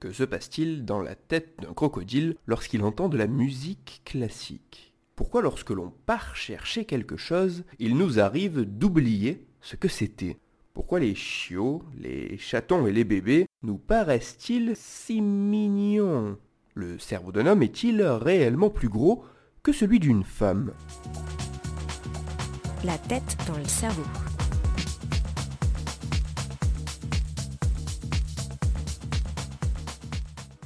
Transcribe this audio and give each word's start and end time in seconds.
Que 0.00 0.12
se 0.12 0.22
passe-t-il 0.22 0.84
dans 0.84 1.02
la 1.02 1.16
tête 1.16 1.56
d'un 1.60 1.74
crocodile 1.74 2.36
lorsqu'il 2.46 2.84
entend 2.84 3.08
de 3.08 3.18
la 3.18 3.26
musique 3.26 4.02
classique? 4.04 4.94
Pourquoi 5.16 5.42
lorsque 5.42 5.70
l'on 5.70 5.92
part 6.06 6.36
chercher 6.36 6.84
quelque 6.84 7.16
chose, 7.16 7.64
il 7.80 7.96
nous 7.96 8.20
arrive 8.20 8.60
d'oublier 8.60 9.44
ce 9.60 9.74
que 9.74 9.88
c'était? 9.88 10.38
Pourquoi 10.72 11.00
les 11.00 11.16
chiots, 11.16 11.82
les 11.98 12.38
chatons 12.38 12.86
et 12.86 12.92
les 12.92 13.02
bébés 13.02 13.46
nous 13.62 13.76
paraissent-ils 13.76 14.74
si 14.76 15.20
mignons? 15.20 16.38
Le 16.74 17.00
cerveau 17.00 17.32
d'un 17.32 17.46
homme 17.46 17.64
est-il 17.64 18.00
réellement 18.00 18.70
plus 18.70 18.88
gros 18.88 19.24
que 19.64 19.72
celui 19.72 19.98
d'une 19.98 20.22
femme? 20.22 20.74
La 22.84 22.98
tête 22.98 23.36
dans 23.48 23.58
le 23.58 23.64
cerveau. 23.64 24.04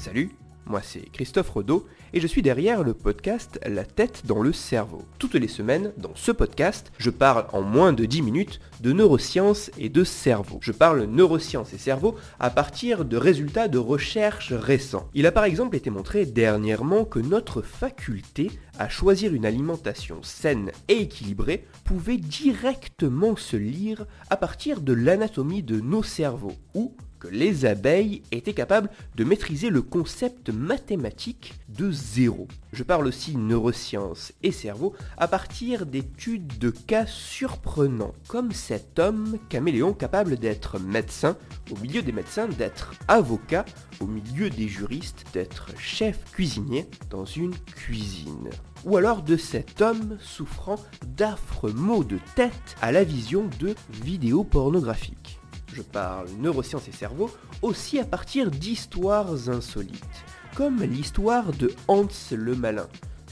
Salut, 0.00 0.30
moi 0.64 0.80
c'est 0.82 1.10
Christophe 1.12 1.50
Rodeau 1.50 1.86
et 2.14 2.20
je 2.20 2.26
suis 2.26 2.40
derrière 2.40 2.82
le 2.84 2.94
podcast 2.94 3.60
La 3.66 3.84
tête 3.84 4.22
dans 4.24 4.40
le 4.40 4.50
cerveau. 4.50 5.02
Toutes 5.18 5.34
les 5.34 5.46
semaines, 5.46 5.92
dans 5.98 6.14
ce 6.14 6.32
podcast, 6.32 6.90
je 6.96 7.10
parle 7.10 7.44
en 7.52 7.60
moins 7.60 7.92
de 7.92 8.06
10 8.06 8.22
minutes 8.22 8.60
de 8.80 8.94
neurosciences 8.94 9.70
et 9.76 9.90
de 9.90 10.02
cerveau. 10.02 10.58
Je 10.62 10.72
parle 10.72 11.04
neurosciences 11.04 11.74
et 11.74 11.78
cerveau 11.78 12.16
à 12.38 12.48
partir 12.48 13.04
de 13.04 13.18
résultats 13.18 13.68
de 13.68 13.76
recherches 13.76 14.54
récents. 14.54 15.10
Il 15.12 15.26
a 15.26 15.32
par 15.32 15.44
exemple 15.44 15.76
été 15.76 15.90
montré 15.90 16.24
dernièrement 16.24 17.04
que 17.04 17.18
notre 17.18 17.60
faculté 17.60 18.50
à 18.78 18.88
choisir 18.88 19.34
une 19.34 19.44
alimentation 19.44 20.22
saine 20.22 20.72
et 20.88 21.02
équilibrée 21.02 21.66
pouvait 21.84 22.16
directement 22.16 23.36
se 23.36 23.58
lire 23.58 24.06
à 24.30 24.38
partir 24.38 24.80
de 24.80 24.94
l'anatomie 24.94 25.62
de 25.62 25.78
nos 25.78 26.02
cerveaux 26.02 26.56
ou 26.72 26.96
que 27.20 27.28
les 27.28 27.66
abeilles 27.66 28.22
étaient 28.32 28.54
capables 28.54 28.90
de 29.14 29.24
maîtriser 29.24 29.70
le 29.70 29.82
concept 29.82 30.48
mathématique 30.48 31.54
de 31.68 31.92
zéro. 31.92 32.48
Je 32.72 32.82
parle 32.82 33.06
aussi 33.06 33.36
neurosciences 33.36 34.32
et 34.42 34.50
cerveau 34.50 34.94
à 35.18 35.28
partir 35.28 35.86
d'études 35.86 36.58
de 36.58 36.70
cas 36.70 37.06
surprenants, 37.06 38.14
comme 38.26 38.52
cet 38.52 38.98
homme 38.98 39.38
caméléon 39.48 39.92
capable 39.92 40.36
d'être 40.36 40.80
médecin, 40.80 41.36
au 41.70 41.76
milieu 41.76 42.02
des 42.02 42.12
médecins 42.12 42.48
d'être 42.48 42.94
avocat, 43.06 43.66
au 44.00 44.06
milieu 44.06 44.50
des 44.50 44.68
juristes 44.68 45.26
d'être 45.32 45.68
chef 45.78 46.18
cuisinier 46.32 46.86
dans 47.10 47.26
une 47.26 47.54
cuisine. 47.54 48.50
Ou 48.86 48.96
alors 48.96 49.22
de 49.22 49.36
cet 49.36 49.82
homme 49.82 50.16
souffrant 50.20 50.76
d'affreux 51.16 51.72
maux 51.72 52.02
de 52.02 52.18
tête 52.34 52.76
à 52.80 52.92
la 52.92 53.04
vision 53.04 53.50
de 53.58 53.74
vidéos 53.90 54.42
pornographiques 54.42 55.39
je 55.74 55.82
parle 55.82 56.28
neurosciences 56.38 56.88
et 56.88 56.92
cerveau, 56.92 57.30
aussi 57.62 57.98
à 57.98 58.04
partir 58.04 58.50
d'histoires 58.50 59.48
insolites, 59.48 60.24
comme 60.54 60.82
l'histoire 60.82 61.52
de 61.52 61.72
Hans 61.88 62.06
le 62.32 62.54
Malin, 62.54 62.88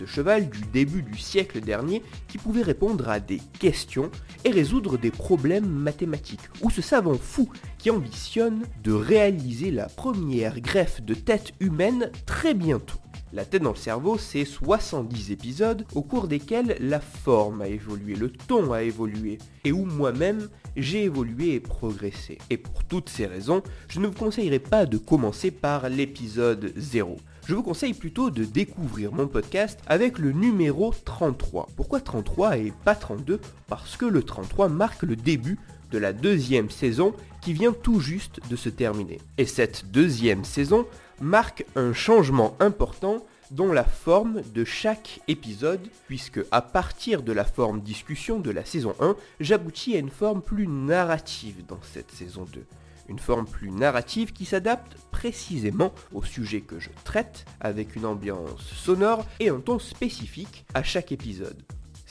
ce 0.00 0.06
cheval 0.06 0.48
du 0.48 0.62
début 0.72 1.02
du 1.02 1.18
siècle 1.18 1.60
dernier 1.60 2.02
qui 2.28 2.38
pouvait 2.38 2.62
répondre 2.62 3.08
à 3.08 3.20
des 3.20 3.40
questions 3.58 4.10
et 4.44 4.50
résoudre 4.50 4.96
des 4.96 5.10
problèmes 5.10 5.68
mathématiques, 5.68 6.48
ou 6.62 6.70
ce 6.70 6.82
savant 6.82 7.18
fou 7.18 7.48
qui 7.78 7.90
ambitionne 7.90 8.62
de 8.82 8.92
réaliser 8.92 9.70
la 9.70 9.86
première 9.86 10.60
greffe 10.60 11.02
de 11.02 11.14
tête 11.14 11.52
humaine 11.60 12.10
très 12.26 12.54
bientôt. 12.54 12.98
La 13.32 13.44
tête 13.44 13.62
dans 13.62 13.70
le 13.70 13.76
cerveau, 13.76 14.18
c'est 14.18 14.44
70 14.44 15.30
épisodes 15.30 15.86
au 15.94 16.02
cours 16.02 16.26
desquels 16.26 16.76
la 16.80 16.98
forme 16.98 17.62
a 17.62 17.68
évolué, 17.68 18.16
le 18.16 18.28
ton 18.28 18.72
a 18.72 18.82
évolué, 18.82 19.38
et 19.64 19.70
où 19.70 19.84
moi-même 19.84 20.48
j'ai 20.76 21.04
évolué 21.04 21.54
et 21.54 21.60
progressé. 21.60 22.38
Et 22.50 22.56
pour 22.56 22.82
toutes 22.82 23.08
ces 23.08 23.26
raisons, 23.26 23.62
je 23.88 24.00
ne 24.00 24.08
vous 24.08 24.14
conseillerais 24.14 24.58
pas 24.58 24.84
de 24.84 24.98
commencer 24.98 25.52
par 25.52 25.88
l'épisode 25.88 26.72
0. 26.76 27.18
Je 27.46 27.54
vous 27.54 27.62
conseille 27.62 27.94
plutôt 27.94 28.30
de 28.30 28.42
découvrir 28.42 29.12
mon 29.12 29.28
podcast 29.28 29.78
avec 29.86 30.18
le 30.18 30.32
numéro 30.32 30.92
33. 31.04 31.68
Pourquoi 31.76 32.00
33 32.00 32.58
et 32.58 32.72
pas 32.84 32.96
32 32.96 33.40
Parce 33.68 33.96
que 33.96 34.06
le 34.06 34.24
33 34.24 34.68
marque 34.68 35.04
le 35.04 35.14
début 35.14 35.56
de 35.90 35.98
la 35.98 36.12
deuxième 36.12 36.70
saison 36.70 37.14
qui 37.40 37.52
vient 37.52 37.72
tout 37.72 38.00
juste 38.00 38.40
de 38.48 38.56
se 38.56 38.68
terminer. 38.68 39.18
Et 39.38 39.46
cette 39.46 39.90
deuxième 39.90 40.44
saison 40.44 40.86
marque 41.20 41.64
un 41.76 41.92
changement 41.92 42.56
important 42.60 43.24
dans 43.50 43.72
la 43.72 43.84
forme 43.84 44.42
de 44.54 44.64
chaque 44.64 45.20
épisode, 45.26 45.80
puisque 46.06 46.40
à 46.52 46.62
partir 46.62 47.22
de 47.22 47.32
la 47.32 47.44
forme 47.44 47.80
discussion 47.80 48.38
de 48.38 48.50
la 48.50 48.64
saison 48.64 48.94
1, 49.00 49.16
j'aboutis 49.40 49.96
à 49.96 49.98
une 49.98 50.10
forme 50.10 50.40
plus 50.40 50.68
narrative 50.68 51.64
dans 51.66 51.80
cette 51.82 52.12
saison 52.12 52.46
2. 52.52 52.64
Une 53.08 53.18
forme 53.18 53.46
plus 53.46 53.72
narrative 53.72 54.32
qui 54.32 54.44
s'adapte 54.44 54.96
précisément 55.10 55.92
au 56.14 56.22
sujet 56.22 56.60
que 56.60 56.78
je 56.78 56.90
traite, 57.02 57.44
avec 57.60 57.96
une 57.96 58.06
ambiance 58.06 58.62
sonore 58.62 59.26
et 59.40 59.48
un 59.48 59.58
ton 59.58 59.80
spécifique 59.80 60.64
à 60.74 60.84
chaque 60.84 61.10
épisode. 61.10 61.60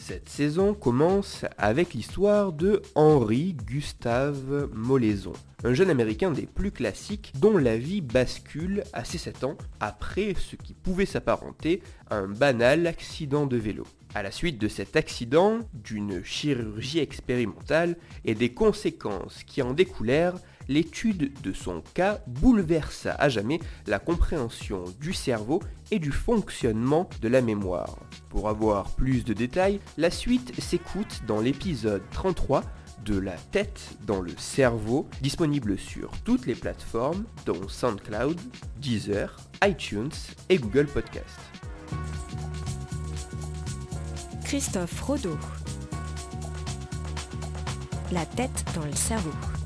Cette 0.09 0.27
saison 0.27 0.73
commence 0.73 1.45
avec 1.59 1.93
l'histoire 1.93 2.51
de 2.51 2.81
Henri 2.95 3.53
Gustave 3.53 4.67
Molaison, 4.73 5.33
un 5.63 5.75
jeune 5.75 5.91
américain 5.91 6.31
des 6.31 6.47
plus 6.47 6.71
classiques 6.71 7.31
dont 7.35 7.59
la 7.59 7.77
vie 7.77 8.01
bascule 8.01 8.83
à 8.91 9.05
ses 9.05 9.19
7 9.19 9.43
ans 9.43 9.55
après 9.79 10.33
ce 10.33 10.55
qui 10.55 10.73
pouvait 10.73 11.05
s'apparenter 11.05 11.83
à 12.09 12.15
un 12.15 12.27
banal 12.27 12.87
accident 12.87 13.45
de 13.45 13.57
vélo. 13.57 13.85
À 14.15 14.23
la 14.23 14.31
suite 14.31 14.57
de 14.57 14.67
cet 14.67 14.95
accident, 14.95 15.59
d'une 15.75 16.23
chirurgie 16.23 16.97
expérimentale 16.97 17.95
et 18.25 18.33
des 18.33 18.51
conséquences 18.51 19.43
qui 19.43 19.61
en 19.61 19.73
découlèrent, 19.73 20.39
l'étude 20.69 21.33
de 21.41 21.51
son 21.51 21.83
cas 21.93 22.19
bouleversa 22.27 23.13
à 23.15 23.27
jamais 23.27 23.59
la 23.87 23.99
compréhension 23.99 24.85
du 25.01 25.11
cerveau 25.11 25.61
et 25.91 25.99
du 25.99 26.11
fonctionnement 26.11 27.09
de 27.21 27.27
la 27.27 27.41
mémoire. 27.41 27.97
Pour 28.29 28.47
avoir 28.47 28.91
plus 28.91 29.25
de 29.25 29.33
détails, 29.33 29.81
la 29.97 30.11
suite 30.11 30.57
s'écoute 30.61 31.23
dans 31.27 31.41
l'épisode 31.41 32.03
33 32.11 32.63
de 33.05 33.17
la 33.17 33.35
tête 33.51 33.97
dans 34.05 34.21
le 34.21 34.31
cerveau, 34.37 35.07
disponible 35.21 35.77
sur 35.77 36.11
toutes 36.23 36.45
les 36.45 36.55
plateformes 36.55 37.23
dont 37.45 37.67
SoundCloud, 37.67 38.39
Deezer, 38.77 39.35
iTunes 39.63 40.11
et 40.49 40.57
Google 40.57 40.85
Podcast. 40.85 41.39
Christophe 44.43 45.01
Rodeau. 45.01 45.37
La 48.11 48.25
tête 48.25 48.65
dans 48.75 48.85
le 48.85 48.95
cerveau. 48.95 49.58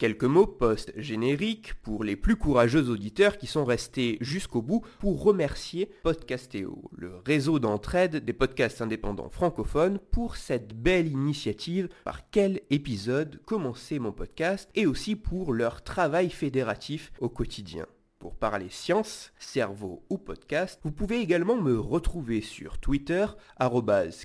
Quelques 0.00 0.24
mots 0.24 0.46
post-génériques 0.46 1.74
pour 1.82 2.04
les 2.04 2.16
plus 2.16 2.36
courageux 2.36 2.88
auditeurs 2.88 3.36
qui 3.36 3.46
sont 3.46 3.66
restés 3.66 4.16
jusqu'au 4.22 4.62
bout 4.62 4.82
pour 4.98 5.22
remercier 5.22 5.90
Podcastéo, 6.02 6.90
le 6.96 7.16
réseau 7.26 7.58
d'entraide 7.58 8.24
des 8.24 8.32
podcasts 8.32 8.80
indépendants 8.80 9.28
francophones, 9.28 9.98
pour 10.10 10.36
cette 10.36 10.72
belle 10.72 11.08
initiative 11.08 11.90
par 12.02 12.30
quel 12.30 12.62
épisode 12.70 13.42
commencer 13.44 13.98
mon 13.98 14.10
podcast 14.10 14.70
et 14.74 14.86
aussi 14.86 15.16
pour 15.16 15.52
leur 15.52 15.84
travail 15.84 16.30
fédératif 16.30 17.12
au 17.20 17.28
quotidien. 17.28 17.84
Pour 18.18 18.36
parler 18.36 18.70
science, 18.70 19.34
cerveau 19.38 20.02
ou 20.08 20.16
podcast, 20.16 20.80
vous 20.82 20.92
pouvez 20.92 21.20
également 21.20 21.60
me 21.60 21.78
retrouver 21.78 22.40
sur 22.40 22.78
Twitter, 22.78 23.26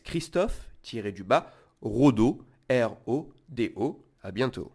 Christophe-du-bas, 0.06 1.52
Rodo, 1.82 2.46
R-O-D-O. 2.70 4.06
À 4.24 4.32
bientôt. 4.32 4.72